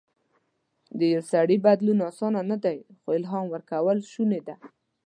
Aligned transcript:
د 0.99 1.01
یو 1.13 1.21
سړي 1.31 1.57
بدلول 1.65 1.99
اسانه 2.09 2.41
نه 2.51 2.57
دي، 2.65 2.77
خو 2.99 3.09
الهام 3.19 3.45
ورکول 3.53 3.97
شونی 4.11 4.41
ده. 4.47 4.55